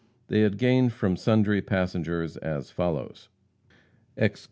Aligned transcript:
They 0.29 0.39
had 0.41 0.57
gained 0.57 0.93
from 0.93 1.15
sundry 1.15 1.61
passengers 1.61 2.35
as 2.37 2.71
follows: 2.71 3.29
Ex 4.17 4.39
Gov. 4.39 4.39